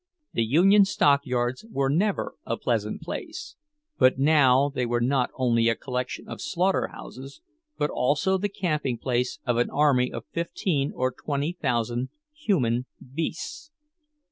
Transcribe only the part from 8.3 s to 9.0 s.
the camping